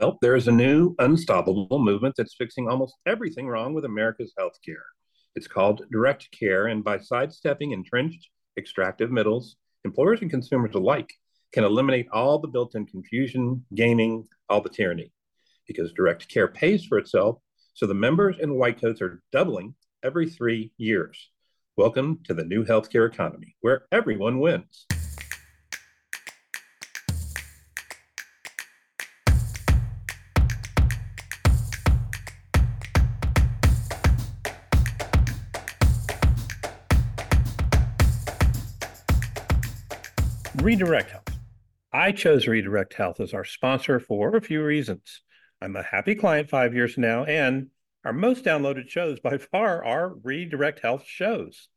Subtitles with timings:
[0.00, 4.86] Well, there is a new unstoppable movement that's fixing almost everything wrong with America's healthcare.
[5.34, 11.12] It's called direct care, and by sidestepping entrenched extractive middles, employers and consumers alike
[11.52, 15.12] can eliminate all the built in confusion, gaming, all the tyranny.
[15.66, 17.36] Because direct care pays for itself,
[17.74, 21.28] so the members in white coats are doubling every three years.
[21.76, 24.86] Welcome to the new healthcare economy, where everyone wins.
[40.62, 41.38] Redirect Health.
[41.90, 45.22] I chose Redirect Health as our sponsor for a few reasons.
[45.62, 47.68] I'm a happy client five years now, and
[48.04, 51.68] our most downloaded shows by far are Redirect Health shows.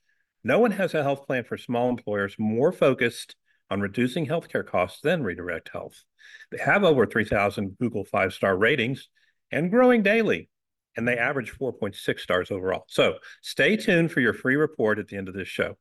[0.44, 3.38] No one has a health plan for small employers more focused
[3.70, 6.04] on reducing healthcare costs than Redirect Health.
[6.52, 9.08] They have over 3,000 Google five star ratings
[9.50, 10.50] and growing daily,
[10.98, 12.84] and they average 4.6 stars overall.
[12.90, 15.78] So stay tuned for your free report at the end of this show.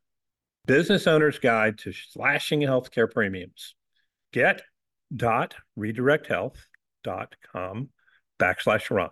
[0.64, 3.74] Business Owner's Guide to Slashing Healthcare Premiums.
[4.32, 4.62] Get
[5.14, 7.88] dot redirecthealth.com
[8.38, 9.10] backslash Ron.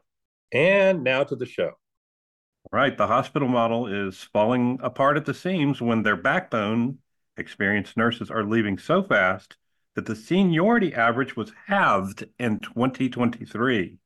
[0.52, 1.72] And now to the show.
[2.70, 2.96] Right.
[2.96, 6.98] The hospital model is falling apart at the seams when their backbone,
[7.36, 9.56] experienced nurses, are leaving so fast
[9.96, 13.98] that the seniority average was halved in 2023.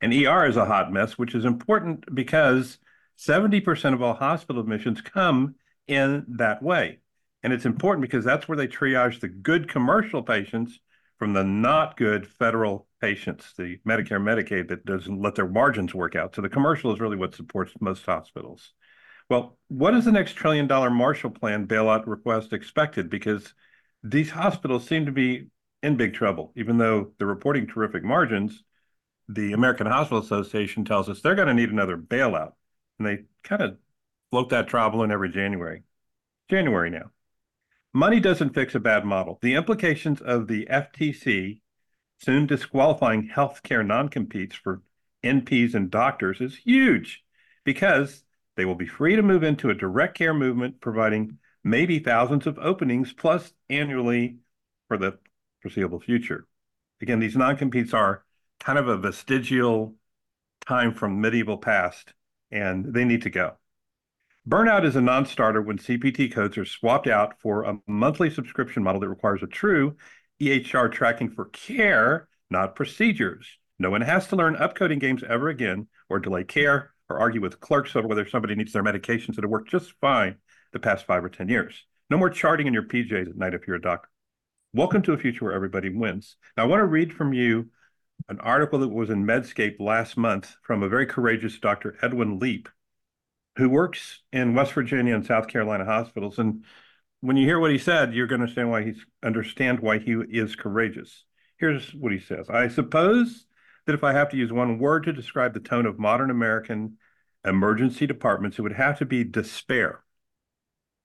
[0.00, 2.78] And ER is a hot mess, which is important because
[3.16, 5.54] 70% of all hospital admissions come
[5.86, 7.00] in that way.
[7.42, 10.78] And it's important because that's where they triage the good commercial patients
[11.18, 16.16] from the not good federal patients, the Medicare, Medicaid that doesn't let their margins work
[16.16, 16.34] out.
[16.34, 18.72] So the commercial is really what supports most hospitals.
[19.28, 23.08] Well, what is the next trillion dollar Marshall Plan bailout request expected?
[23.08, 23.54] Because
[24.02, 25.48] these hospitals seem to be
[25.82, 28.64] in big trouble, even though they're reporting terrific margins.
[29.28, 32.52] The American Hospital Association tells us they're going to need another bailout.
[32.98, 33.76] And they kind of
[34.30, 35.82] float that trouble in every January.
[36.48, 37.10] January now.
[37.92, 39.38] Money doesn't fix a bad model.
[39.42, 41.60] The implications of the FTC
[42.18, 44.82] soon disqualifying healthcare non-competes for
[45.24, 47.24] NPs and doctors is huge
[47.64, 48.22] because
[48.56, 52.58] they will be free to move into a direct care movement, providing maybe thousands of
[52.58, 54.36] openings plus annually
[54.88, 55.18] for the
[55.62, 56.46] foreseeable future.
[57.00, 58.24] Again, these non-competes are
[58.60, 59.94] kind of a vestigial
[60.66, 62.12] time from medieval past,
[62.50, 63.56] and they need to go.
[64.48, 68.82] Burnout is a non starter when CPT codes are swapped out for a monthly subscription
[68.82, 69.96] model that requires a true
[70.40, 73.46] EHR tracking for care, not procedures.
[73.78, 77.60] No one has to learn upcoding games ever again, or delay care, or argue with
[77.60, 80.36] clerks over whether somebody needs their medications that have worked just fine
[80.72, 81.84] the past five or 10 years.
[82.08, 84.08] No more charting in your PJs at night if you're a doctor.
[84.72, 86.36] Welcome to a future where everybody wins.
[86.56, 87.68] Now, I want to read from you
[88.30, 91.98] an article that was in Medscape last month from a very courageous Dr.
[92.00, 92.70] Edwin Leap,
[93.60, 96.38] who works in West Virginia and South Carolina hospitals.
[96.38, 96.64] And
[97.20, 100.12] when you hear what he said, you're going to understand why he's understand why he
[100.30, 101.24] is courageous.
[101.58, 103.46] Here's what he says: I suppose
[103.86, 106.96] that if I have to use one word to describe the tone of modern American
[107.44, 110.02] emergency departments, it would have to be despair.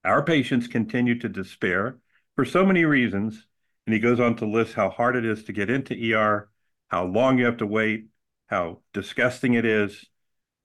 [0.03, 1.99] Our patients continue to despair
[2.35, 3.47] for so many reasons.
[3.85, 6.49] And he goes on to list how hard it is to get into ER,
[6.87, 8.07] how long you have to wait,
[8.47, 10.05] how disgusting it is,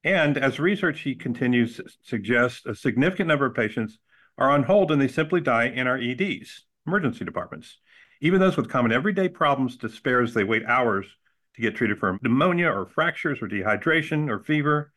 [0.02, 3.98] and as research, he continues, suggests a significant number of patients
[4.38, 7.78] are on hold and they simply die in our EDs, emergency departments.
[8.20, 11.06] Even those with common everyday problems despair as they wait hours
[11.54, 14.92] to get treated for pneumonia or fractures or dehydration or fever,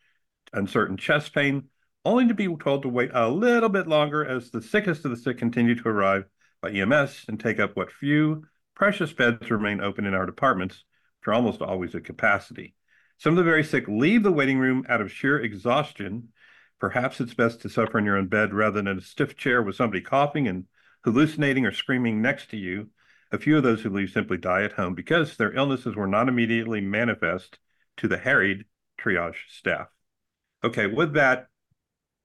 [0.53, 1.63] uncertain chest pain,
[2.05, 5.17] only to be told to wait a little bit longer as the sickest of the
[5.17, 6.25] sick continue to arrive
[6.61, 8.43] by EMS and take up what few
[8.75, 10.83] precious beds remain open in our departments,
[11.19, 12.75] which are almost always at capacity.
[13.17, 16.29] Some of the very sick leave the waiting room out of sheer exhaustion.
[16.79, 19.61] Perhaps it's best to suffer in your own bed rather than in a stiff chair
[19.61, 20.65] with somebody coughing and
[21.03, 22.89] hallucinating or screaming next to you.
[23.31, 26.27] A few of those who leave simply die at home because their illnesses were not
[26.27, 27.57] immediately manifest
[27.97, 28.65] to the harried
[28.99, 29.87] triage staff.
[30.63, 31.47] Okay, with that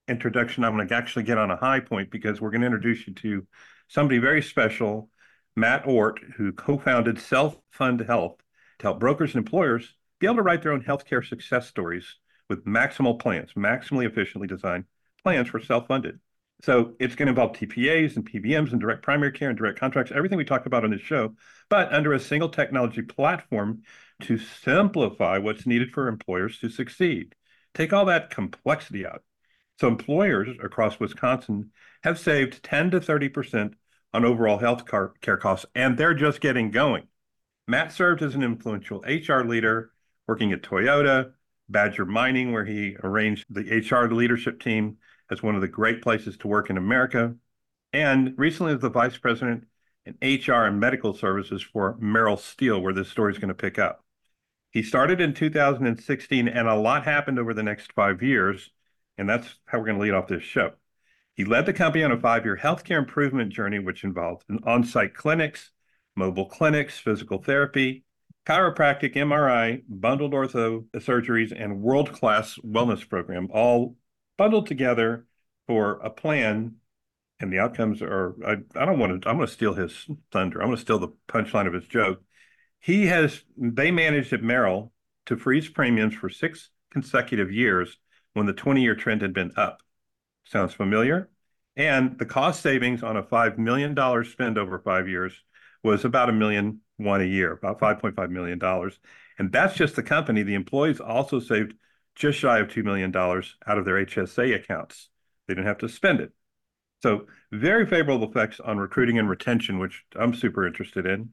[0.07, 3.07] introduction, I'm going to actually get on a high point because we're going to introduce
[3.07, 3.47] you to
[3.87, 5.09] somebody very special,
[5.55, 8.37] Matt Ohrt, who co founded Self Fund Health
[8.79, 12.15] to help brokers and employers be able to write their own healthcare success stories
[12.49, 14.85] with maximal plans, maximally efficiently designed
[15.23, 16.19] plans for self-funded.
[16.61, 20.11] So it's going to involve TPAs and PBMs and direct primary care and direct contracts,
[20.13, 21.35] everything we talk about on this show,
[21.69, 23.83] but under a single technology platform
[24.23, 27.33] to simplify what's needed for employers to succeed.
[27.73, 29.23] Take all that complexity out.
[29.79, 31.71] So employers across Wisconsin
[32.03, 33.75] have saved 10 to 30%
[34.13, 37.07] on overall health care costs, and they're just getting going.
[37.67, 39.91] Matt served as an influential HR leader
[40.29, 41.31] working at Toyota,
[41.69, 44.97] Badger Mining, where he arranged the HR leadership team
[45.31, 47.33] as one of the great places to work in America,
[47.93, 49.65] and recently as the vice president
[50.05, 53.79] in HR and medical services for Merrill Steel, where this story is going to pick
[53.79, 54.05] up.
[54.69, 58.69] He started in 2016, and a lot happened over the next five years,
[59.17, 60.73] and that's how we're going to lead off this show.
[61.33, 65.15] He led the company on a five year healthcare improvement journey, which involved on site
[65.15, 65.71] clinics,
[66.15, 68.03] mobile clinics, physical therapy,
[68.49, 73.95] chiropractic, MRI, bundled ortho surgeries, and world class wellness program, all
[74.37, 75.27] bundled together
[75.67, 76.75] for a plan.
[77.39, 80.61] And the outcomes are, I, I don't want to, I'm going to steal his thunder.
[80.61, 82.23] I'm going to steal the punchline of his joke.
[82.79, 84.91] He has, they managed at Merrill
[85.27, 87.97] to freeze premiums for six consecutive years
[88.33, 89.83] when the 20 year trend had been up.
[90.43, 91.29] Sounds familiar?
[91.75, 93.95] And the cost savings on a $5 million
[94.25, 95.33] spend over five years
[95.83, 98.61] was about a million one a year, about $5.5 million.
[99.39, 100.43] And that's just the company.
[100.43, 101.73] The employees also saved
[102.15, 105.09] just shy of $2 million out of their HSA accounts.
[105.47, 106.31] They didn't have to spend it.
[107.01, 111.29] So, very favorable effects on recruiting and retention, which I'm super interested in.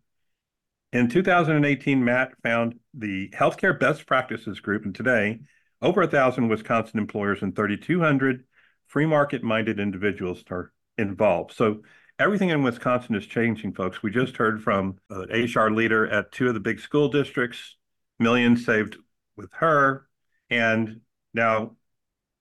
[0.93, 5.41] In 2018, Matt found the Healthcare Best Practices Group, and today,
[5.83, 8.45] over a thousand Wisconsin employers and 3,200
[8.87, 11.53] free market minded individuals are involved.
[11.53, 11.83] So,
[12.19, 14.03] everything in Wisconsin is changing, folks.
[14.03, 17.77] We just heard from an HR leader at two of the big school districts,
[18.19, 18.97] millions saved
[19.37, 20.09] with her.
[20.51, 21.01] And
[21.35, 21.77] now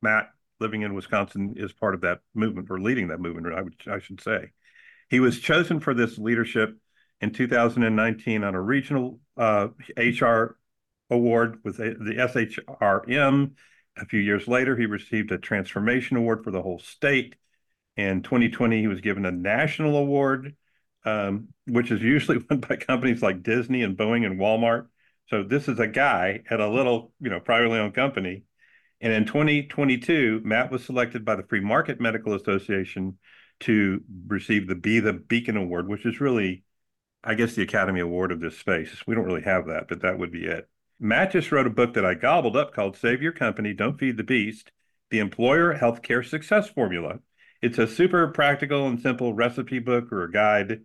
[0.02, 0.30] Matt,
[0.60, 4.00] living in Wisconsin, is part of that movement or leading that movement, I, would, I
[4.00, 4.52] should say.
[5.10, 6.78] He was chosen for this leadership
[7.22, 9.68] in 2019 on a regional uh,
[9.98, 10.58] HR
[11.10, 13.52] award with the SHRM.
[13.98, 17.36] A few years later, he received a transformation award for the whole state.
[17.98, 20.56] In 2020, he was given a national award,
[21.06, 24.88] um, which is usually won by companies like Disney and Boeing and Walmart.
[25.30, 28.44] So this is a guy at a little, you know, privately owned company.
[29.02, 33.18] And in 2022, Matt was selected by the Free Market Medical Association
[33.62, 36.64] to receive the Be the Beacon Award, which is really,
[37.24, 38.90] I guess, the Academy Award of this space.
[39.08, 40.70] We don't really have that, but that would be it.
[41.00, 44.18] Matt just wrote a book that I gobbled up called Save Your Company, Don't Feed
[44.18, 44.72] the Beast
[45.10, 47.20] The Employer Healthcare Success Formula.
[47.66, 50.82] It's a super practical and simple recipe book or a guide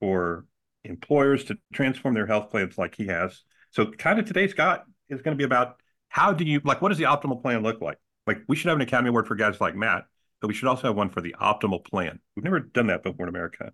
[0.00, 0.46] for
[0.82, 3.44] employers to transform their health plans like he has.
[3.70, 5.76] So, kind of today, Scott, is going to be about
[6.08, 7.98] how do you like what does the optimal plan look like?
[8.26, 10.06] Like, we should have an Academy Award for guys like Matt,
[10.40, 12.18] but we should also have one for the optimal plan.
[12.34, 13.72] We've never done that before in America.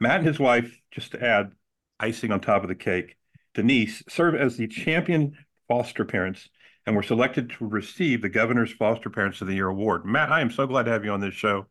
[0.00, 1.52] Matt and his wife, just to add
[2.00, 3.18] icing on top of the cake,
[3.52, 5.36] Denise, serve as the champion
[5.68, 6.48] foster parents
[6.86, 10.06] and were selected to receive the Governor's Foster Parents of the Year award.
[10.06, 11.66] Matt, I am so glad to have you on this show.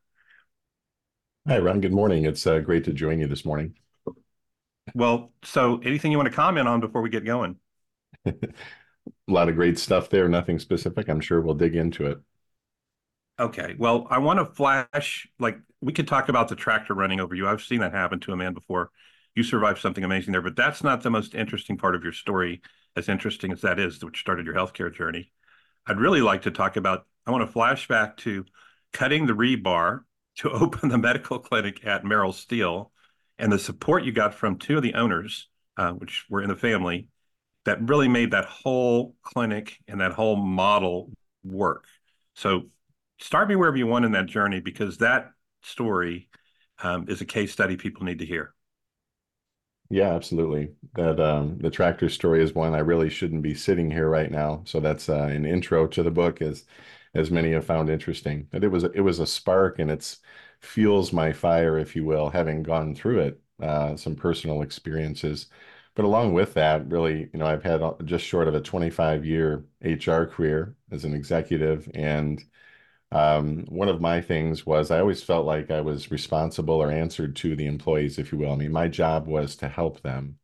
[1.47, 1.81] Hi, Ron.
[1.81, 2.25] Good morning.
[2.25, 3.73] It's uh, great to join you this morning.
[4.93, 7.59] Well, so anything you want to comment on before we get going?
[8.25, 8.33] a
[9.27, 10.27] lot of great stuff there.
[10.29, 11.09] Nothing specific.
[11.09, 12.19] I'm sure we'll dig into it.
[13.39, 13.75] Okay.
[13.77, 17.47] Well, I want to flash like we could talk about the tractor running over you.
[17.47, 18.89] I've seen that happen to a man before.
[19.35, 22.61] You survived something amazing there, but that's not the most interesting part of your story,
[22.95, 25.31] as interesting as that is, which started your healthcare journey.
[25.85, 28.45] I'd really like to talk about, I want to flash back to
[28.93, 30.01] cutting the rebar
[30.37, 32.91] to open the medical clinic at Merrill Steel
[33.37, 35.47] and the support you got from two of the owners,
[35.77, 37.07] uh, which were in the family,
[37.65, 41.11] that really made that whole clinic and that whole model
[41.43, 41.85] work.
[42.33, 42.63] So
[43.19, 45.31] start me wherever you want in that journey because that
[45.61, 46.29] story
[46.81, 48.53] um, is a case study people need to hear.
[49.89, 50.71] Yeah, absolutely.
[50.95, 54.61] That um, the tractor story is one I really shouldn't be sitting here right now.
[54.65, 56.65] So that's uh, an intro to the book, as
[57.17, 58.47] as many have found interesting.
[58.51, 60.19] But it was it was a spark, and it's
[60.61, 65.47] fuels my fire, if you will, having gone through it, uh, some personal experiences.
[65.95, 69.65] But along with that, really, you know, I've had just short of a 25 year
[69.81, 71.89] HR career as an executive.
[71.93, 72.43] And
[73.11, 77.35] um, one of my things was I always felt like I was responsible or answered
[77.37, 78.51] to the employees, if you will.
[78.51, 80.37] I mean, my job was to help them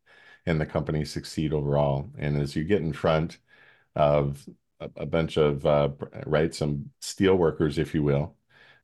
[0.45, 2.09] and the company succeed overall.
[2.17, 3.37] And as you get in front
[3.95, 4.47] of
[4.95, 5.89] a, bunch of, uh,
[6.25, 8.35] right, some steel workers, if you will,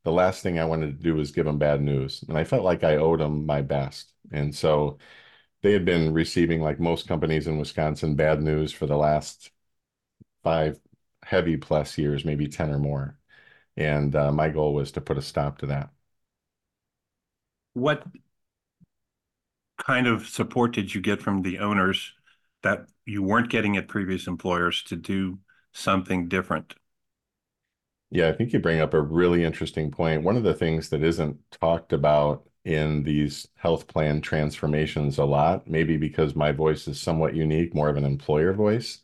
[0.03, 2.23] the last thing I wanted to do was give them bad news.
[2.27, 4.13] And I felt like I owed them my best.
[4.31, 4.97] And so
[5.61, 9.51] they had been receiving, like most companies in Wisconsin, bad news for the last
[10.43, 10.79] five
[11.23, 13.19] heavy plus years, maybe 10 or more.
[13.77, 15.89] And uh, my goal was to put a stop to that.
[17.73, 18.03] What
[19.77, 22.13] kind of support did you get from the owners
[22.63, 25.39] that you weren't getting at previous employers to do
[25.73, 26.75] something different?
[28.11, 30.23] Yeah, I think you bring up a really interesting point.
[30.23, 35.67] One of the things that isn't talked about in these health plan transformations a lot,
[35.67, 39.01] maybe because my voice is somewhat unique, more of an employer voice,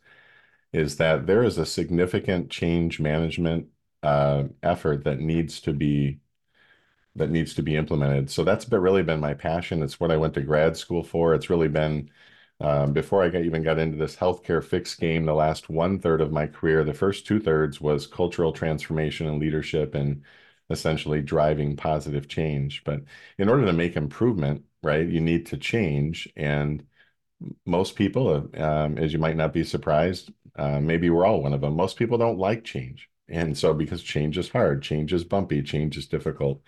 [0.74, 3.68] is that there is a significant change management
[4.04, 6.20] uh, effort that needs to be
[7.16, 8.30] that needs to be implemented.
[8.30, 9.82] So that's been, really been my passion.
[9.82, 11.34] It's what I went to grad school for.
[11.34, 12.10] It's really been
[12.62, 15.26] um, before I got, even got into this healthcare fix game.
[15.26, 19.40] The last one third of my career, the first two thirds was cultural transformation and
[19.40, 20.24] leadership, and
[20.70, 22.84] essentially driving positive change.
[22.84, 23.02] But
[23.38, 26.28] in order to make improvement, right, you need to change.
[26.36, 26.86] And
[27.66, 31.62] most people, um, as you might not be surprised, uh, maybe we're all one of
[31.62, 31.76] them.
[31.76, 33.10] Most people don't like change.
[33.28, 36.62] And so, because change is hard, change is bumpy, change is difficult.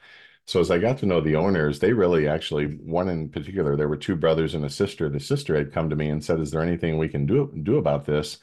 [0.47, 3.89] So as I got to know the owners, they really actually one in particular, there
[3.89, 5.09] were two brothers and a sister.
[5.09, 7.77] The sister had come to me and said, "Is there anything we can do do
[7.77, 8.39] about this?"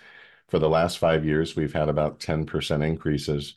[0.49, 3.57] For the last five years, we've had about 10% increases,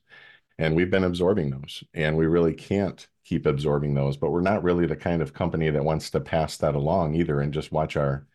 [0.60, 1.84] and we've been absorbing those.
[1.94, 5.70] And we really can't keep absorbing those, but we're not really the kind of company
[5.70, 8.28] that wants to pass that along either and just watch our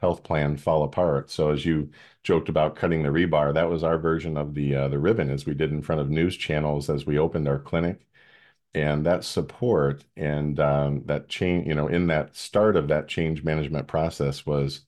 [0.00, 1.30] health plan fall apart.
[1.30, 1.90] So as you
[2.22, 5.46] joked about cutting the rebar, that was our version of the uh, the ribbon as
[5.46, 8.07] we did in front of news channels as we opened our clinic
[8.74, 13.42] and that support and um, that change you know in that start of that change
[13.42, 14.82] management process was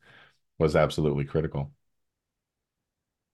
[0.59, 1.73] was absolutely critical.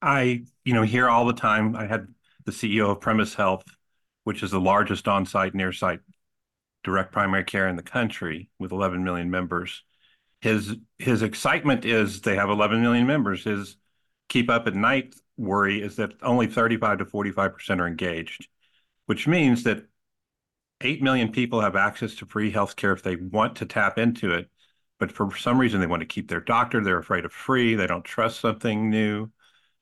[0.02, 2.08] I you know hear all the time i had
[2.44, 3.64] the ceo of premise health
[4.24, 6.00] which is the largest on-site near-site
[6.84, 9.82] direct primary care in the country with 11 million members.
[10.40, 13.44] His his excitement is they have 11 million members.
[13.44, 13.76] His
[14.28, 18.48] keep up at night worry is that only 35 to 45 percent are engaged
[19.06, 19.86] which means that
[20.80, 24.50] 8 million people have access to free healthcare if they want to tap into it.
[24.99, 26.83] But for some reason, they want to keep their doctor.
[26.83, 27.75] They're afraid of free.
[27.75, 29.30] They don't trust something new.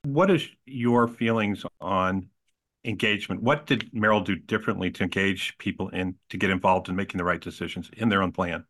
[0.03, 2.29] What is your feelings on
[2.85, 3.41] engagement?
[3.41, 7.25] What did Merrill do differently to engage people in to get involved in making the
[7.25, 8.65] right decisions in their own plan?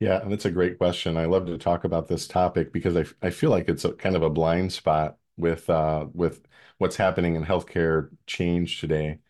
[0.00, 1.16] Yeah, that's a great question.
[1.16, 4.16] I love to talk about this topic because I, I feel like it's a kind
[4.16, 6.42] of a blind spot with uh, with
[6.78, 9.20] what's happening in healthcare change today.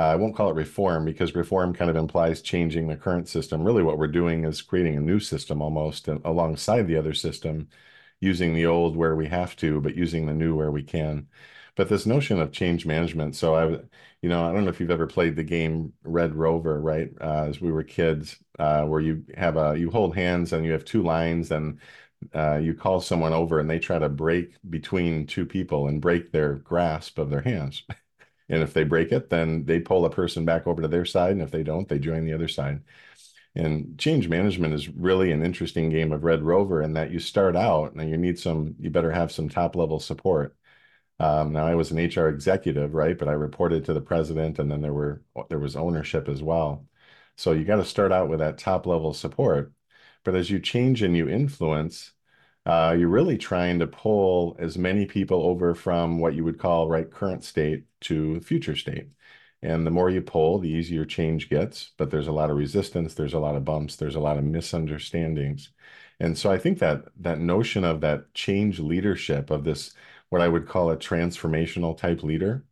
[0.00, 3.62] Uh, I won't call it reform because reform kind of implies changing the current system.
[3.64, 7.68] Really, what we're doing is creating a new system almost alongside the other system,
[8.20, 11.28] using the old where we have to, but using the new where we can.
[11.76, 13.36] But this notion of change management.
[13.36, 13.66] So I,
[14.22, 17.10] you know, I don't know if you've ever played the game Red Rover, right?
[17.20, 20.72] Uh, as we were kids, uh, where you have a you hold hands and you
[20.72, 21.78] have two lines and
[22.34, 26.32] uh, you call someone over and they try to break between two people and break
[26.32, 27.84] their grasp of their hands.
[28.50, 31.32] And if they break it, then they pull a person back over to their side.
[31.32, 32.82] And if they don't, they join the other side.
[33.54, 37.56] And change management is really an interesting game of Red Rover in that you start
[37.56, 40.56] out and you need some, you better have some top level support.
[41.20, 43.18] Um, now I was an HR executive, right?
[43.18, 46.86] But I reported to the president and then there were, there was ownership as well.
[47.36, 49.72] So you got to start out with that top level support.
[50.24, 52.12] But as you change and you influence,
[52.70, 56.88] uh, you're really trying to pull as many people over from what you would call
[56.88, 59.08] right current state to future state.
[59.62, 61.90] And the more you pull, the easier change gets.
[61.96, 64.44] But there's a lot of resistance, there's a lot of bumps, there's a lot of
[64.44, 65.70] misunderstandings.
[66.20, 69.92] And so I think that that notion of that change leadership of this,
[70.28, 72.64] what I would call a transformational type leader,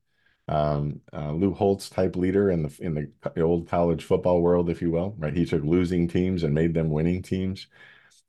[0.48, 2.94] um, uh, Lou Holtz type leader in the in
[3.34, 5.34] the old college football world, if you will, right?
[5.34, 7.66] He took losing teams and made them winning teams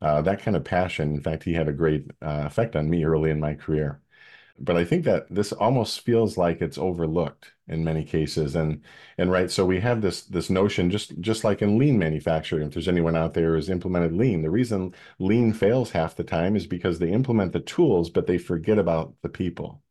[0.01, 1.13] uh, that kind of passion.
[1.15, 4.01] In fact, he had a great uh, effect on me early in my career.
[4.60, 8.84] But I think that this almost feels like it's overlooked in many cases, and
[9.18, 9.50] and right.
[9.51, 12.68] So we have this this notion, just just like in lean manufacturing.
[12.68, 16.56] If there's anyone out there who's implemented lean, the reason lean fails half the time
[16.58, 19.82] is because they implement the tools, but they forget about the people.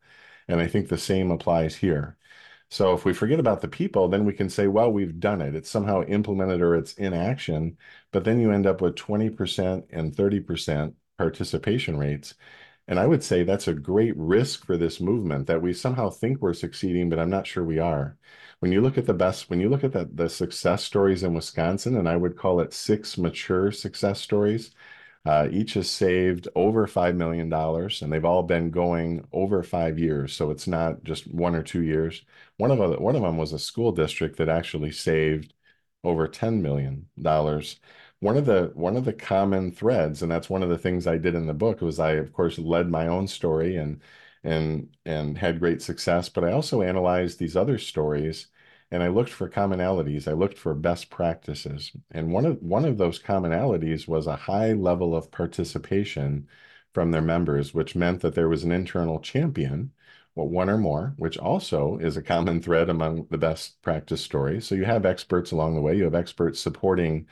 [0.49, 2.17] And I think the same applies here.
[2.71, 5.55] So if we forget about the people, then we can say, well, we've done it.
[5.55, 7.79] It's somehow implemented or it's in action.
[8.13, 12.35] But then you end up with 20% and 30% participation rates.
[12.87, 16.41] And I would say that's a great risk for this movement that we somehow think
[16.41, 18.17] we're succeeding, but I'm not sure we are.
[18.61, 21.35] When you look at the best, when you look at the, the success stories in
[21.35, 24.71] Wisconsin, and I would call it six mature success stories,
[25.29, 30.33] uh, each has saved over $5 million and they've all been going over five years.
[30.35, 32.23] So it's not just one or two years.
[32.57, 35.53] One of, them, one of them was a school district that actually saved
[36.05, 37.09] over $10 million.
[38.21, 41.19] One of the one of the common threads, and that's one of the things I
[41.19, 44.01] did in the book, was I, of course, led my own story and
[44.45, 48.49] and and had great success, but I also analyzed these other stories
[48.91, 50.29] and I looked for commonalities.
[50.29, 51.93] I looked for best practices.
[52.11, 56.49] And one of one of those commonalities was a high level of participation
[56.95, 59.93] from their members, which meant that there was an internal champion
[60.39, 64.67] well, one or more, which also is a common thread among the best practice stories.
[64.67, 67.27] So you have experts along the way, you have experts supporting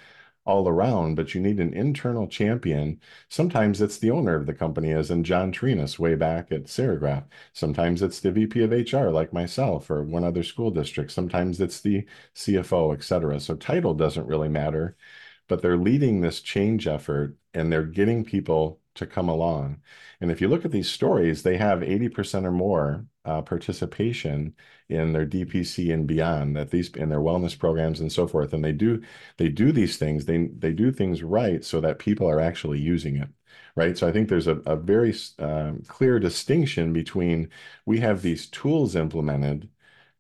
[0.46, 3.00] all around, but you need an internal champion.
[3.28, 7.24] Sometimes it's the owner of the company, as in John Torinus way back at Serigraph.
[7.52, 11.10] Sometimes it's the VP of HR, like myself, or one other school district.
[11.12, 13.40] Sometimes it's the CFO, et cetera.
[13.40, 14.96] So title doesn't really matter,
[15.48, 19.80] but they're leading this change effort and they're getting people to come along.
[20.20, 24.54] And if you look at these stories, they have 80% or more uh, participation
[24.88, 28.52] in their DPC and beyond that these in their wellness programs and so forth.
[28.52, 29.02] And they do
[29.36, 30.24] they do these things.
[30.26, 33.28] They they do things right so that people are actually using it.
[33.74, 33.96] Right.
[33.96, 37.50] So I think there's a, a very um, clear distinction between
[37.84, 39.68] we have these tools implemented,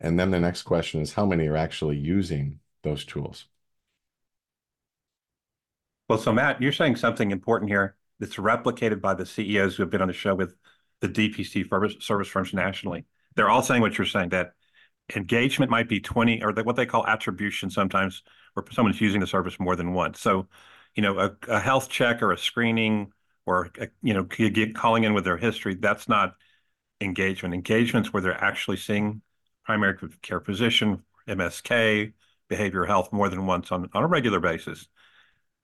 [0.00, 3.46] and then the next question is how many are actually using those tools.
[6.08, 9.90] Well, so Matt, you're saying something important here that's replicated by the CEOs who have
[9.90, 10.54] been on the show with
[11.00, 13.04] the DPC service firms nationally.
[13.34, 14.52] They're all saying what you're saying that
[15.14, 18.22] engagement might be 20 or what they call attribution sometimes
[18.54, 20.20] where someone's using the service more than once.
[20.20, 20.48] So,
[20.94, 23.12] you know, a, a health check or a screening
[23.44, 24.26] or, a, you know,
[24.74, 26.34] calling in with their history, that's not
[27.00, 27.54] engagement.
[27.54, 29.20] Engagement's where they're actually seeing
[29.64, 32.12] primary care physician, MSK,
[32.50, 34.88] behavioral health more than once on, on a regular basis.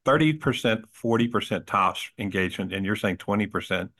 [0.04, 3.90] 30%, 40% tops engagement, and you're saying 20%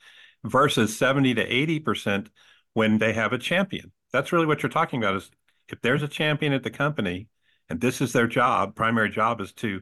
[0.45, 2.29] versus 70 to 80%
[2.75, 3.93] when they have a champion.
[4.13, 5.31] That's really what you're talking about is
[5.69, 7.29] if there's a champion at the company
[7.69, 9.81] and this is their job, primary job is to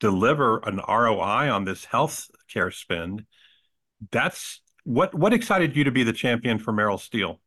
[0.00, 3.24] deliver an ROI on this health care spend.
[4.10, 7.40] That's what what excited you to be the champion for Merrill Steel?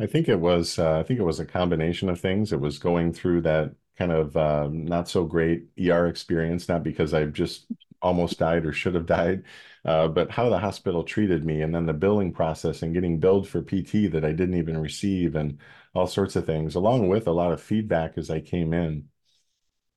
[0.00, 2.52] I think it was uh, I think it was a combination of things.
[2.52, 7.14] It was going through that kind of uh, not so great ER experience, not because
[7.14, 7.66] I've just
[8.02, 9.44] almost died or should have died,
[9.84, 13.48] uh, but how the hospital treated me, and then the billing process and getting billed
[13.48, 15.58] for PT that I didn't even receive, and
[15.94, 19.08] all sorts of things, along with a lot of feedback as I came in.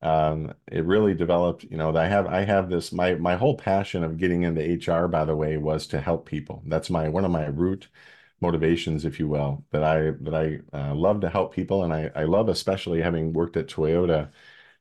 [0.00, 4.04] Um, it really developed, you know, I have I have this my my whole passion
[4.04, 6.62] of getting into HR, by the way, was to help people.
[6.66, 7.88] That's my one of my root
[8.40, 12.10] motivations, if you will, that I that I uh, love to help people, and I
[12.14, 14.30] I love especially having worked at Toyota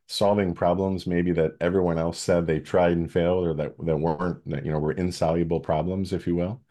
[0.08, 4.47] solving problems maybe that everyone else said they tried and failed or that that weren't
[4.49, 6.62] that you know were insoluble problems if you will.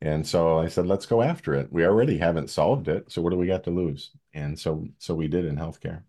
[0.00, 1.72] And so i said let's go after it.
[1.72, 4.10] We already haven't solved it so what do we got to lose?
[4.34, 6.02] And so so we did in healthcare.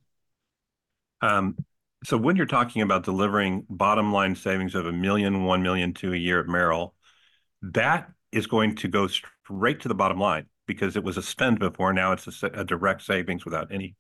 [1.22, 1.56] Um,
[2.04, 6.14] so when you're talking about delivering bottom line savings of a million one million two
[6.14, 6.94] a year at merrill
[7.62, 9.08] that is going to go
[9.46, 12.64] straight to the bottom line because it was a spend before now it's a, a
[12.64, 13.96] direct savings without any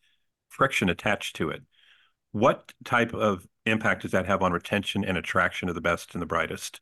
[0.50, 1.64] friction attached to it
[2.36, 6.22] what type of impact does that have on retention and attraction of the best and
[6.22, 6.82] the brightest?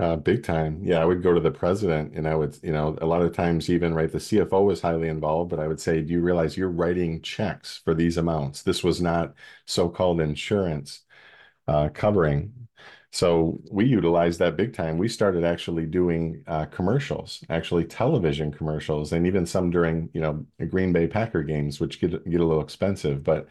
[0.00, 0.80] Uh, big time.
[0.82, 3.32] Yeah, I would go to the president and I would, you know, a lot of
[3.32, 6.56] times even, right, the CFO was highly involved, but I would say, do you realize
[6.56, 8.62] you're writing checks for these amounts?
[8.62, 9.34] This was not
[9.66, 11.02] so-called insurance
[11.68, 12.52] uh, covering.
[13.14, 14.98] So we utilized that big time.
[14.98, 20.44] We started actually doing uh, commercials, actually television commercials, and even some during, you know,
[20.68, 23.22] Green Bay Packer games, which get get a little expensive.
[23.22, 23.46] But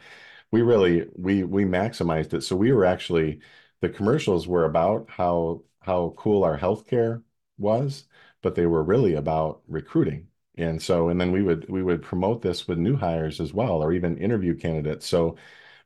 [0.50, 2.42] we really we we maximized it.
[2.42, 3.40] So we were actually
[3.80, 7.22] the commercials were about how how cool our healthcare
[7.58, 8.04] was,
[8.42, 10.28] but they were really about recruiting.
[10.58, 13.82] And so and then we would we would promote this with new hires as well,
[13.82, 15.06] or even interview candidates.
[15.06, 15.36] So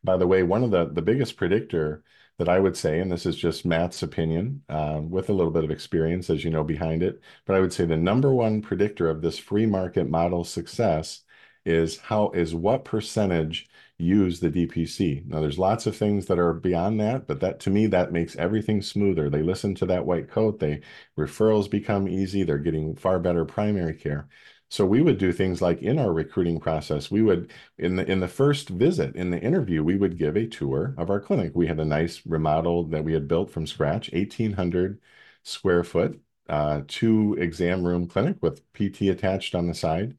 [0.05, 2.03] by the way, one of the the biggest predictor
[2.38, 5.64] that I would say, and this is just Matt's opinion um, with a little bit
[5.64, 9.09] of experience, as you know, behind it, but I would say the number one predictor
[9.11, 11.22] of this free market model success
[11.64, 15.24] is how is what percentage use the DPC.
[15.27, 18.37] Now, there's lots of things that are beyond that, but that to me, that makes
[18.37, 19.29] everything smoother.
[19.29, 20.81] They listen to that white coat, they
[21.18, 24.29] referrals become easy, they're getting far better primary care.
[24.70, 28.20] So we would do things like in our recruiting process, we would in the in
[28.20, 31.52] the first visit, in the interview, we would give a tour of our clinic.
[31.54, 35.00] We had a nice remodel that we had built from scratch, 1800
[35.42, 40.16] square foot, uh, two exam room clinic with PT attached on the side.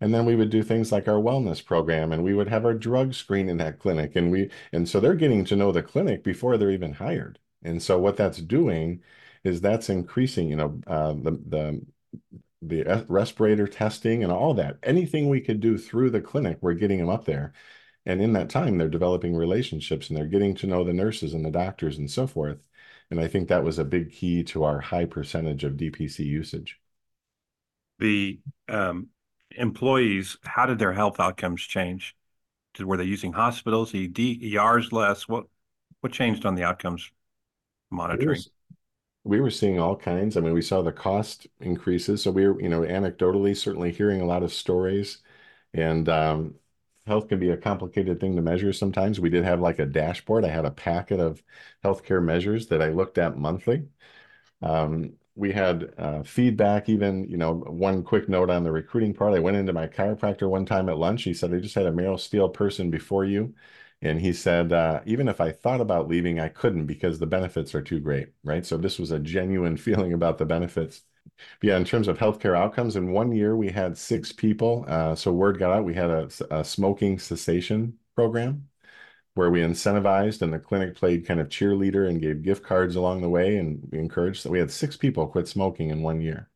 [0.00, 2.74] And then we would do things like our wellness program and we would have our
[2.74, 4.16] drug screen in that clinic.
[4.16, 7.38] And we, and so they're getting to know the clinic before they're even hired.
[7.62, 9.02] And so what that's doing
[9.44, 11.82] is that's increasing, you know, uh, the, the,
[12.62, 14.78] the respirator testing and all that.
[14.82, 17.52] Anything we could do through the clinic, we're getting them up there.
[18.06, 21.44] And in that time, they're developing relationships and they're getting to know the nurses and
[21.44, 22.58] the doctors and so forth.
[23.10, 26.80] And I think that was a big key to our high percentage of DPC usage.
[27.98, 29.08] The um,
[29.52, 32.16] employees, how did their health outcomes change?
[32.80, 35.28] Were they using hospitals, ED, ERs less?
[35.28, 35.46] What
[36.00, 37.10] what changed on the outcomes
[37.90, 38.44] monitoring?
[39.24, 40.36] We were seeing all kinds.
[40.36, 42.22] I mean, we saw the cost increases.
[42.22, 45.18] So we were, you know, anecdotally, certainly hearing a lot of stories.
[45.74, 46.54] And um,
[47.06, 49.20] health can be a complicated thing to measure sometimes.
[49.20, 50.44] We did have like a dashboard.
[50.44, 51.42] I had a packet of
[51.84, 53.84] healthcare measures that I looked at monthly.
[54.62, 59.34] Um, we had uh, feedback, even, you know, one quick note on the recruiting part.
[59.34, 61.22] I went into my chiropractor one time at lunch.
[61.24, 63.54] He said, I just had a Merrill Steel person before you.
[64.02, 67.74] And he said, uh, even if I thought about leaving, I couldn't because the benefits
[67.74, 68.66] are too great, right?
[68.66, 71.02] So this was a genuine feeling about the benefits.
[71.60, 74.84] But yeah, in terms of healthcare outcomes, in one year we had six people.
[74.88, 78.68] Uh, so word got out, we had a, a smoking cessation program
[79.34, 83.20] where we incentivized and the clinic played kind of cheerleader and gave gift cards along
[83.22, 86.50] the way and we encouraged that we had six people quit smoking in one year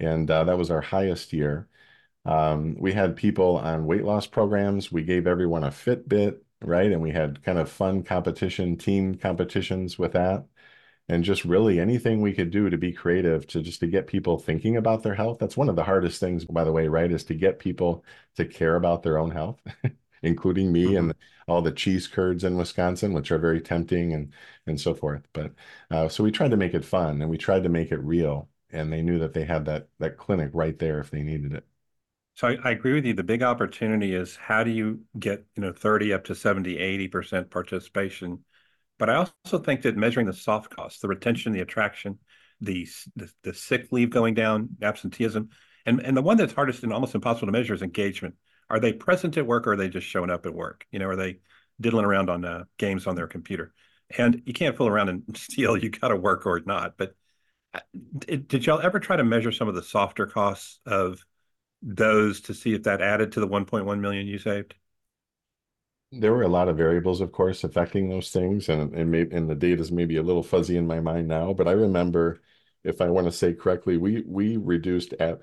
[0.00, 1.68] and uh, that was our highest year
[2.26, 7.02] um, we had people on weight loss programs we gave everyone a fitbit right and
[7.02, 10.46] we had kind of fun competition team competitions with that
[11.08, 14.38] and just really anything we could do to be creative to just to get people
[14.38, 17.24] thinking about their health that's one of the hardest things by the way right is
[17.24, 18.04] to get people
[18.36, 19.60] to care about their own health
[20.22, 21.10] including me mm-hmm.
[21.10, 21.14] and
[21.48, 24.32] all the cheese curds in Wisconsin, which are very tempting and
[24.66, 25.22] and so forth.
[25.32, 25.52] But
[25.90, 28.48] uh, so we tried to make it fun and we tried to make it real,
[28.70, 31.66] and they knew that they had that that clinic right there if they needed it.
[32.36, 33.14] So I, agree with you.
[33.14, 37.08] The big opportunity is how do you get you know 30 up to 70, 80
[37.08, 38.44] percent participation.
[38.98, 42.18] But I also think that measuring the soft costs, the retention, the attraction,
[42.60, 45.48] the, the, the sick leave going down, absenteeism,
[45.84, 48.34] and and the one that's hardest and almost impossible to measure is engagement
[48.68, 50.86] are they present at work or are they just showing up at work?
[50.90, 51.38] You know, are they
[51.80, 53.72] diddling around on uh, games on their computer?
[54.16, 55.76] And you can't fool around and steal.
[55.76, 56.96] You got to work or not.
[56.96, 57.14] But
[57.74, 57.80] uh,
[58.26, 61.24] did y'all ever try to measure some of the softer costs of
[61.82, 64.74] those to see if that added to the 1.1 million you saved?
[66.12, 69.50] There were a lot of variables, of course, affecting those things, and and, may, and
[69.50, 71.52] the data is maybe a little fuzzy in my mind now.
[71.52, 72.40] But I remember,
[72.84, 75.40] if I want to say correctly, we we reduced at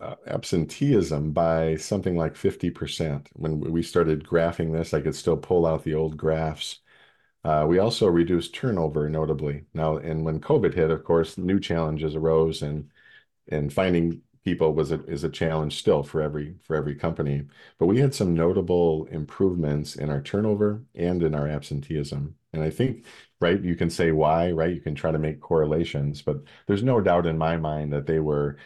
[0.00, 3.28] uh, absenteeism by something like 50%.
[3.34, 6.80] When we started graphing this, I could still pull out the old graphs.
[7.44, 9.66] Uh, we also reduced turnover notably.
[9.74, 12.90] Now, and when COVID hit, of course, new challenges arose and
[13.48, 17.42] and finding people was a, is a challenge still for every for every company.
[17.78, 22.36] But we had some notable improvements in our turnover and in our absenteeism.
[22.52, 23.04] And I think,
[23.40, 24.72] right, you can say why, right?
[24.72, 26.36] You can try to make correlations, but
[26.68, 28.56] there's no doubt in my mind that they were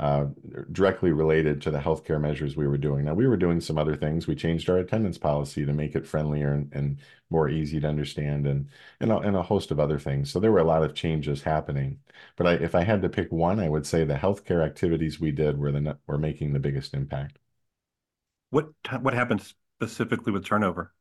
[0.00, 0.24] uh,
[0.72, 3.04] directly related to the healthcare measures we were doing.
[3.04, 4.26] Now, we were doing some other things.
[4.26, 8.46] We changed our attendance policy to make it friendlier and, and more easy to understand
[8.46, 8.68] and,
[9.00, 10.32] and, a, and a host of other things.
[10.32, 12.00] So there were a lot of changes happening.
[12.36, 15.32] But I, if I had to pick one, I would say the healthcare activities we
[15.32, 17.38] did were, the, were making the biggest impact.
[18.50, 19.42] What, what happened
[19.78, 20.94] specifically with turnover?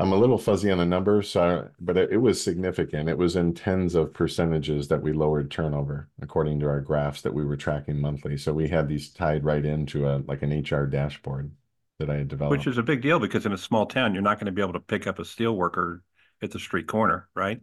[0.00, 3.10] I'm a little fuzzy on the numbers, so, but it, it, was significant.
[3.10, 7.34] It was in tens of percentages that we lowered turnover, according to our graphs that
[7.34, 8.38] we were tracking monthly.
[8.38, 11.50] So we had these tied right into a like an HR dashboard
[11.98, 12.58] that I had developed.
[12.58, 14.62] Which is a big deal because in a small town, you're not going to be
[14.62, 16.02] able to pick up a steel worker
[16.40, 17.60] at the street corner, right?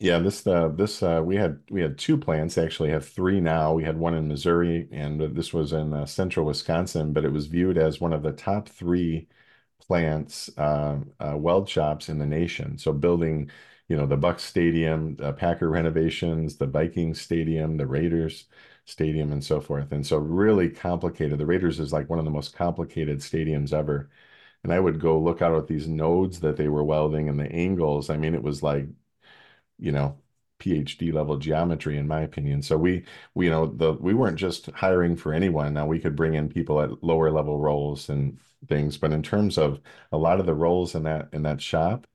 [0.00, 2.58] Yeah, this uh, this uh, we had we had two plants.
[2.58, 3.72] Actually, have three now.
[3.72, 7.12] We had one in Missouri, and this was in uh, central Wisconsin.
[7.12, 9.28] But it was viewed as one of the top three
[9.88, 12.78] plants uh, uh, weld shops in the nation.
[12.78, 13.50] So building,
[13.88, 18.46] you know, the Bucks Stadium, the Packer renovations, the Vikings Stadium, the Raiders
[18.84, 19.92] Stadium, and so forth.
[19.92, 21.38] And so really complicated.
[21.38, 24.10] The Raiders is like one of the most complicated stadiums ever.
[24.64, 27.50] And I would go look out at these nodes that they were welding and the
[27.52, 28.10] angles.
[28.10, 28.86] I mean, it was like,
[29.78, 30.18] you know,
[30.58, 32.62] PhD level geometry, in my opinion.
[32.62, 35.74] So we, we, you know, the we weren't just hiring for anyone.
[35.74, 38.38] Now we could bring in people at lower level roles and
[38.68, 39.80] things, but in terms of
[40.12, 42.06] a lot of the roles in that in that shop,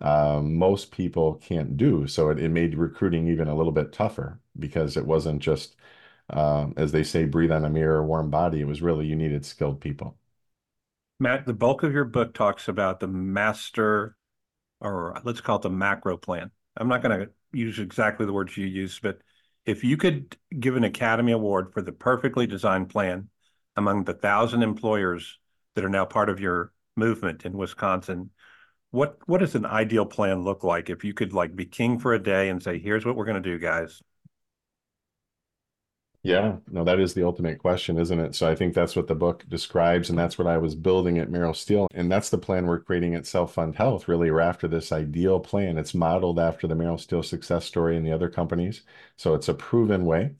[0.00, 2.06] um, most people can't do.
[2.06, 5.76] So it, it made recruiting even a little bit tougher because it wasn't just,
[6.30, 8.60] um, as they say, breathe on a mirror, warm body.
[8.60, 10.16] It was really you needed skilled people.
[11.18, 14.16] Matt, the bulk of your book talks about the master,
[14.80, 16.50] or let's call it the macro plan.
[16.76, 19.18] I'm not going to use exactly the words you used, but
[19.66, 23.28] if you could give an Academy Award for the perfectly designed plan
[23.76, 25.38] among the thousand employers
[25.74, 28.30] that are now part of your movement in Wisconsin,
[28.90, 32.12] what what does an ideal plan look like if you could like be king for
[32.12, 34.02] a day and say, here's what we're going to do, guys?
[36.22, 38.34] Yeah, no, that is the ultimate question, isn't it?
[38.34, 41.30] So I think that's what the book describes, and that's what I was building at
[41.30, 41.88] Merrill Steel.
[41.94, 44.30] And that's the plan we're creating at Self Fund Health, really.
[44.30, 45.78] We're after this ideal plan.
[45.78, 48.82] It's modeled after the Merrill Steel success story and the other companies.
[49.16, 50.34] So it's a proven way.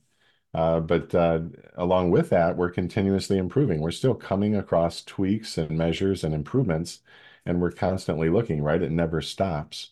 [0.53, 1.41] Uh, but uh,
[1.75, 3.81] along with that, we're continuously improving.
[3.81, 7.01] We're still coming across tweaks and measures and improvements,
[7.45, 8.81] and we're constantly looking, right?
[8.81, 9.91] It never stops.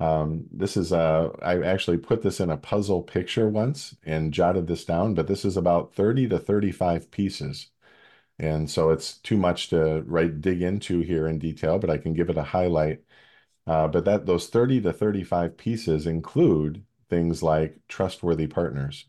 [0.00, 4.66] Um, this is uh, I actually put this in a puzzle picture once and jotted
[4.66, 7.68] this down, but this is about 30 to 35 pieces.
[8.38, 12.14] And so it's too much to right dig into here in detail, but I can
[12.14, 13.02] give it a highlight.
[13.66, 19.06] Uh, but that those 30 to 35 pieces include things like trustworthy partners.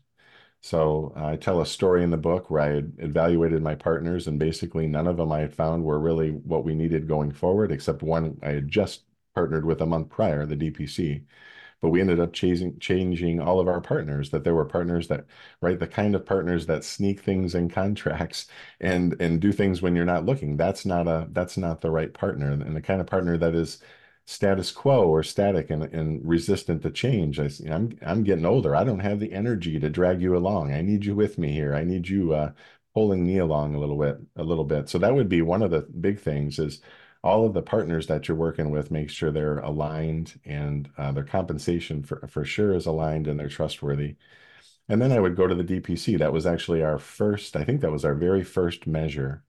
[0.60, 4.38] So I tell a story in the book where I had evaluated my partners, and
[4.38, 8.02] basically none of them I had found were really what we needed going forward, except
[8.02, 11.24] one I had just partnered with a month prior, the DPC.
[11.80, 14.30] But we ended up changing changing all of our partners.
[14.30, 15.26] That there were partners that,
[15.60, 18.46] right, the kind of partners that sneak things in contracts
[18.80, 20.56] and and do things when you're not looking.
[20.56, 23.82] That's not a that's not the right partner, and the kind of partner that is
[24.26, 27.38] status quo or static and, and resistant to change.
[27.38, 28.74] I, I'm I'm getting older.
[28.74, 30.72] I don't have the energy to drag you along.
[30.72, 31.74] I need you with me here.
[31.74, 32.52] I need you uh,
[32.94, 34.88] pulling me along a little bit, a little bit.
[34.88, 36.80] So that would be one of the big things is
[37.24, 41.24] all of the partners that you're working with, make sure they're aligned and uh, their
[41.24, 44.16] compensation for, for sure is aligned and they're trustworthy.
[44.88, 46.18] And then I would go to the DPC.
[46.18, 49.44] That was actually our first, I think that was our very first measure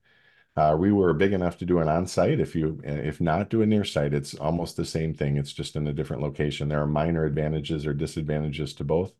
[0.57, 2.39] uh, we were big enough to do an on-site.
[2.39, 5.35] If you, if not do a near site, it's almost the same thing.
[5.37, 6.69] It's just in a different location.
[6.69, 9.13] There are minor advantages or disadvantages to both.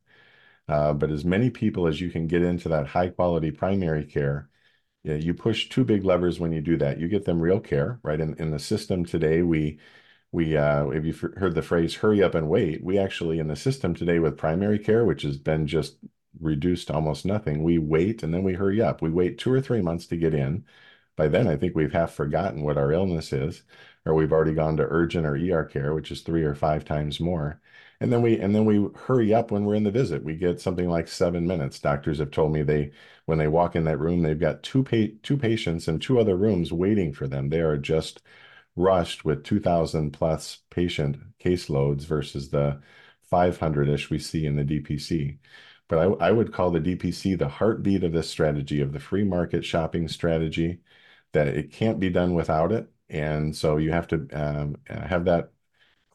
[0.68, 4.50] Uh, but as many people as you can get into that high quality primary care,
[5.06, 7.00] yeah, you push two big levers when you do that.
[7.00, 8.20] You get them real care, right?
[8.20, 9.80] In, in the system today, we,
[10.32, 13.56] we, uh, if you've heard the phrase hurry up and wait, we actually in the
[13.56, 15.98] system today with primary care, which has been just
[16.40, 19.02] reduced to almost nothing, we wait and then we hurry up.
[19.02, 20.66] We wait two or three months to get in
[21.16, 23.64] by then I think we've half forgotten what our illness is,
[24.06, 27.20] or we've already gone to urgent or ER care, which is three or five times
[27.20, 27.62] more.
[28.00, 30.24] And then we and then we hurry up when we're in the visit.
[30.24, 31.80] We get something like seven minutes.
[31.80, 32.92] Doctors have told me they
[33.26, 36.36] when they walk in that room, they've got two pa- two patients in two other
[36.38, 37.50] rooms waiting for them.
[37.50, 38.22] They are just
[38.76, 42.82] rushed with 2,000 plus patient caseloads versus the
[43.24, 45.38] 500 ish we see in the DPC.
[45.88, 49.24] But I, I would call the DPC the heartbeat of this strategy, of the free
[49.24, 50.82] market shopping strategy
[51.34, 52.90] that it can't be done without it.
[53.10, 55.52] And so you have to um, have that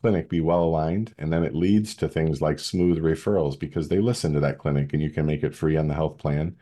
[0.00, 1.14] clinic be well aligned.
[1.18, 4.92] And then it leads to things like smooth referrals because they listen to that clinic
[4.92, 6.56] and you can make it free on the health plan.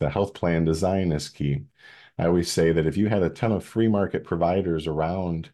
[0.00, 1.66] The health plan design is key.
[2.18, 5.50] I always say that if you had a ton of free market providers around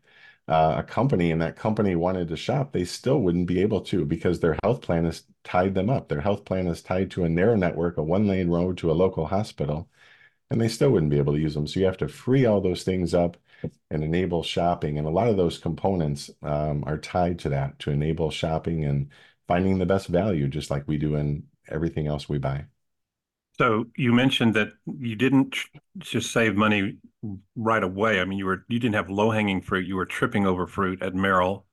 [0.48, 4.04] uh, a company and that company wanted to shop, they still wouldn't be able to
[4.06, 6.08] because their health plan is tied them up.
[6.08, 8.94] Their health plan is tied to a narrow network, a one lane road to a
[8.94, 9.88] local hospital
[10.50, 11.66] and they still wouldn't be able to use them.
[11.66, 13.36] So you have to free all those things up
[13.90, 14.98] and enable shopping.
[14.98, 19.08] And a lot of those components um, are tied to that to enable shopping and
[19.46, 22.66] finding the best value, just like we do in everything else we buy.
[23.58, 25.56] So you mentioned that you didn't
[25.98, 26.98] just save money
[27.56, 28.20] right away.
[28.20, 29.86] I mean, you were you didn't have low hanging fruit.
[29.86, 31.66] You were tripping over fruit at Merrill.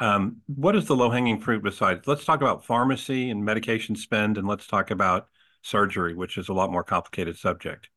[0.00, 2.06] Um, what is the low hanging fruit besides?
[2.06, 5.28] Let's talk about pharmacy and medication spend, and let's talk about
[5.62, 7.88] surgery, which is a lot more complicated subject.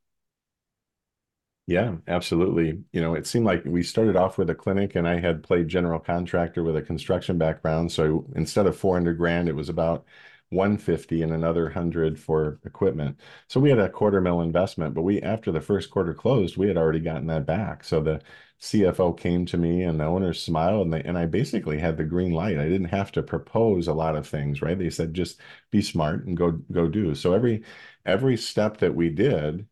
[1.70, 2.84] Yeah, absolutely.
[2.94, 5.68] You know, it seemed like we started off with a clinic and I had played
[5.68, 7.92] general contractor with a construction background.
[7.92, 10.06] So instead of 400 grand, it was about
[10.50, 13.20] 150 and another 100 for equipment.
[13.50, 16.70] So we had a quarter mil investment, but we after the first quarter closed, we
[16.70, 17.84] had already gotten that back.
[17.84, 18.22] So the
[18.60, 22.06] CFO came to me and the owners smiled and they, and I basically had the
[22.06, 22.58] green light.
[22.58, 24.80] I didn't have to propose a lot of things, right?
[24.80, 27.14] They said just be smart and go go do.
[27.14, 27.64] So every
[28.06, 29.68] every step that we did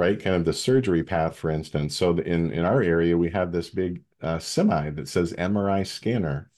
[0.00, 0.20] right?
[0.22, 1.96] Kind of the surgery path, for instance.
[1.96, 6.50] So in, in our area, we have this big uh, semi that says MRI scanner.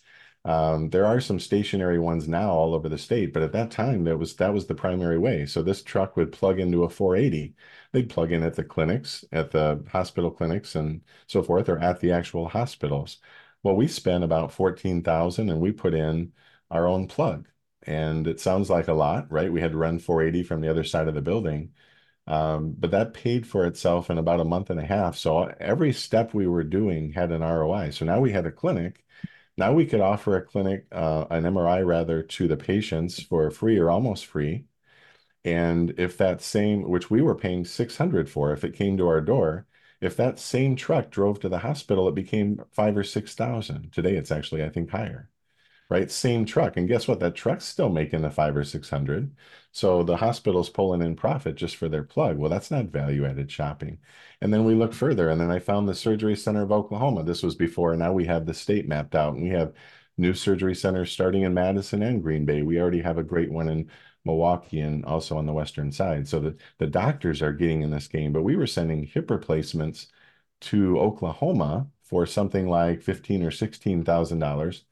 [0.44, 4.04] Um, there are some stationary ones now all over the state, but at that time
[4.04, 5.46] that was that was the primary way.
[5.46, 7.54] So this truck would plug into a 480.
[7.92, 12.00] They'd plug in at the clinics, at the hospital clinics, and so forth, or at
[12.00, 13.18] the actual hospitals.
[13.62, 16.32] Well, we spent about fourteen thousand, and we put in
[16.70, 17.48] our own plug.
[17.84, 19.52] And it sounds like a lot, right?
[19.52, 21.72] We had to run 480 from the other side of the building.
[22.26, 25.16] Um, but that paid for itself in about a month and a half.
[25.16, 27.90] So every step we were doing had an ROI.
[27.90, 29.04] So now we had a clinic.
[29.56, 33.78] Now we could offer a clinic, uh, an MRI rather, to the patients for free
[33.78, 34.66] or almost free.
[35.44, 39.20] And if that same, which we were paying 600 for, if it came to our
[39.20, 39.66] door,
[40.00, 43.92] if that same truck drove to the hospital, it became five or 6,000.
[43.92, 45.30] Today it's actually, I think, higher
[45.92, 46.10] right?
[46.10, 46.76] Same truck.
[46.76, 47.20] And guess what?
[47.20, 49.34] That truck's still making the five or 600.
[49.72, 52.38] So the hospital's pulling in profit just for their plug.
[52.38, 53.98] Well, that's not value added shopping.
[54.40, 57.24] And then we look further and then I found the surgery center of Oklahoma.
[57.24, 57.94] This was before.
[57.96, 59.74] Now we have the state mapped out and we have
[60.16, 62.62] new surgery centers starting in Madison and Green Bay.
[62.62, 63.90] We already have a great one in
[64.24, 66.28] Milwaukee and also on the western side.
[66.28, 70.08] So the, the doctors are getting in this game, but we were sending hip replacements
[70.62, 74.84] to Oklahoma for something like fifteen or sixteen thousand dollars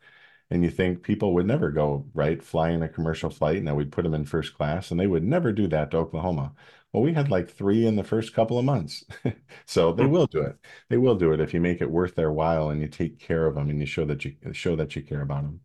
[0.51, 3.63] And you think people would never go, right, fly in a commercial flight.
[3.63, 6.53] now we'd put them in first class and they would never do that to Oklahoma.
[6.93, 9.05] Well, we had like three in the first couple of months.
[9.67, 10.57] so they will do it.
[10.89, 13.47] They will do it if you make it worth their while and you take care
[13.47, 15.61] of them and you show that you show that you care about them.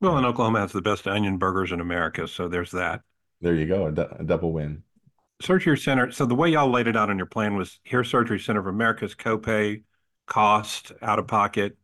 [0.00, 2.28] Well, and Oklahoma has the best onion burgers in America.
[2.28, 3.00] So there's that.
[3.40, 3.86] There you go.
[3.86, 4.82] A, a double win.
[5.40, 6.10] Surgery Center.
[6.10, 8.66] So the way y'all laid it out on your plan was here, Surgery Center of
[8.66, 9.82] America's copay,
[10.26, 11.78] cost, out of pocket,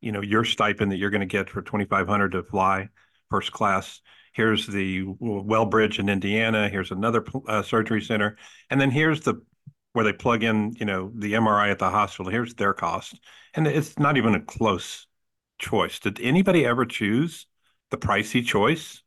[0.00, 2.88] you know, your stipend that you're going to get for 2500 to fly
[3.30, 4.00] first class.
[4.32, 6.68] Here's the Wellbridge in Indiana.
[6.68, 8.36] Here's another uh, surgery center.
[8.70, 9.42] And then here's the
[9.92, 12.30] where they plug in, you know, the MRI at the hospital.
[12.30, 13.18] Here's their cost.
[13.54, 15.06] And it's not even a close
[15.58, 15.98] choice.
[15.98, 17.46] Did anybody ever choose
[17.90, 19.02] the pricey choice?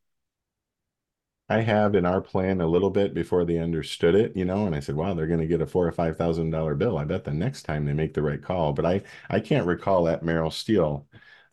[1.50, 4.76] I have in our plan a little bit before they understood it, you know, and
[4.76, 6.98] I said, wow, they're going to get a four or five thousand dollar bill.
[6.98, 8.74] I bet the next time they make the right call.
[8.74, 11.06] But I I can't recall at Merrill Steel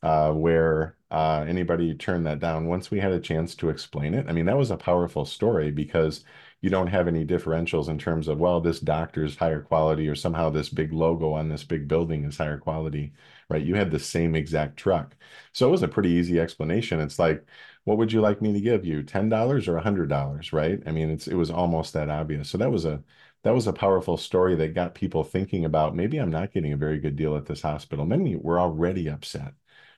[0.03, 4.27] uh, where uh, anybody turned that down once we had a chance to explain it.
[4.29, 6.25] I mean, that was a powerful story because
[6.63, 10.51] you don't have any differentials in terms of, well, this doctor's higher quality or somehow
[10.51, 13.13] this big logo on this big building is higher quality,
[13.49, 13.65] right?
[13.65, 15.17] You had the same exact truck.
[15.53, 17.01] So it was a pretty easy explanation.
[17.01, 17.45] It's like,
[17.85, 19.03] what would you like me to give you?
[19.03, 20.81] $10 or $100, right?
[20.87, 22.49] I mean, it's it was almost that obvious.
[22.51, 23.03] So that was a
[23.43, 26.77] that was a powerful story that got people thinking about maybe I'm not getting a
[26.77, 28.05] very good deal at this hospital.
[28.07, 29.55] Many were already upset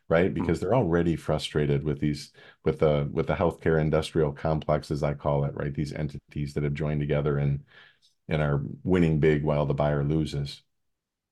[0.09, 0.29] right?
[0.29, 0.35] Hmm.
[0.35, 2.33] Because they're already frustrated with these
[2.64, 5.75] with the with the healthcare industrial complex, as I call it, right?
[5.75, 7.64] These entities that have joined together and
[8.29, 10.62] and are winning big while the buyer loses.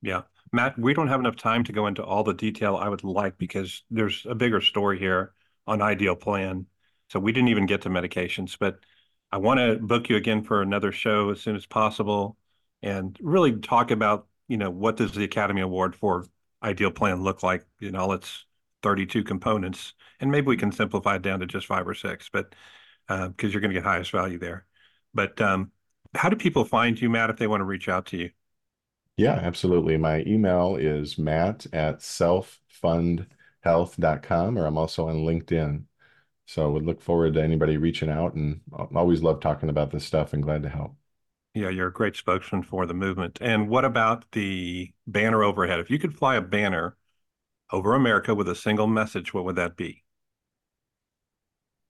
[0.02, 0.22] Yeah.
[0.52, 3.38] Matt, we don't have enough time to go into all the detail I would like
[3.38, 5.32] because there's a bigger story here
[5.70, 6.66] on ideal plan.
[7.10, 8.80] So we didn't even get to medications, but
[9.30, 12.36] I want to book you again for another show as soon as possible
[12.82, 16.26] and really talk about, you know, what does the Academy Award for
[16.60, 18.46] ideal plan look like in all its
[18.82, 22.54] 32 components, and maybe we can simplify it down to just five or six, but
[23.06, 24.66] because uh, you're going to get highest value there.
[25.14, 25.70] But um,
[26.14, 28.30] how do people find you, Matt, if they want to reach out to you?
[29.16, 29.96] Yeah, absolutely.
[29.98, 32.02] My email is matt at
[33.64, 35.84] selffundhealth.com, or I'm also on LinkedIn.
[36.46, 39.90] So I would look forward to anybody reaching out and I always love talking about
[39.92, 40.96] this stuff and glad to help.
[41.54, 43.38] Yeah, you're a great spokesman for the movement.
[43.40, 45.80] And what about the banner overhead?
[45.80, 46.96] If you could fly a banner
[47.72, 50.04] over America with a single message, what would that be?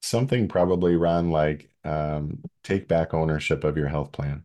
[0.03, 4.45] Something probably run like um, take back ownership of your health plan.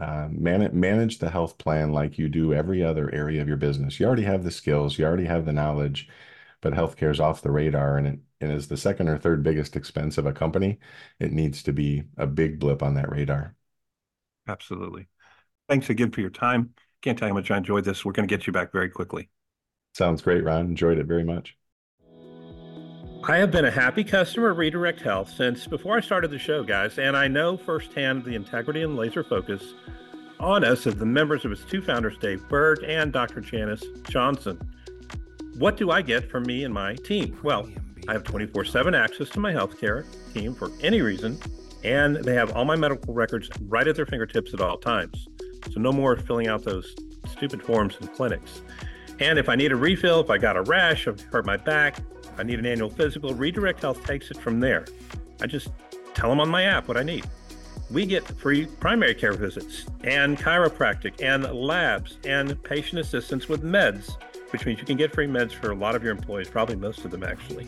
[0.00, 4.00] Uh, man- manage the health plan like you do every other area of your business.
[4.00, 6.08] You already have the skills, you already have the knowledge,
[6.64, 9.76] but healthcare is off the radar and it, it is the second or third biggest
[9.76, 10.78] expense of a company.
[11.20, 13.54] It needs to be a big blip on that radar.
[14.48, 15.06] Absolutely.
[15.68, 16.70] Thanks again for your time.
[17.02, 18.02] Can't tell you how much I enjoyed this.
[18.02, 19.28] We're going to get you back very quickly.
[19.92, 20.64] Sounds great, Ron.
[20.64, 21.54] Enjoyed it very much.
[23.28, 26.64] I have been a happy customer of Redirect Health since before I started the show,
[26.64, 29.74] guys, and I know firsthand the integrity and laser focus
[30.40, 33.42] on us of the members of its two founders, Dave Berg and Dr.
[33.42, 34.58] Janice Johnston.
[35.58, 37.38] What do I get from me and my team?
[37.44, 37.68] Well,
[38.08, 41.38] I have 24 7 access to my healthcare team for any reason,
[41.84, 45.28] and they have all my medical records right at their fingertips at all times.
[45.72, 46.96] So, no more filling out those
[47.28, 48.62] stupid forms in clinics.
[49.20, 51.98] And if I need a refill, if I got a rash, I've hurt my back,
[52.36, 54.86] I need an annual physical, Redirect Health takes it from there.
[55.40, 55.68] I just
[56.14, 57.24] tell them on my app what I need.
[57.90, 64.16] We get free primary care visits and chiropractic and labs and patient assistance with meds,
[64.54, 67.04] which means you can get free meds for a lot of your employees, probably most
[67.04, 67.66] of them actually,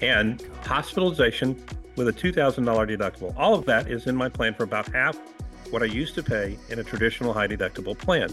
[0.00, 1.60] and hospitalization
[1.96, 3.34] with a $2,000 deductible.
[3.36, 5.18] All of that is in my plan for about half
[5.70, 8.32] what I used to pay in a traditional high deductible plan